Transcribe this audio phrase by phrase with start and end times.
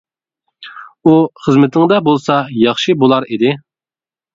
[1.03, 1.13] ئۇ
[1.43, 3.59] خىزمىتىڭدە بولسا، ياخشى بولار ئىدى.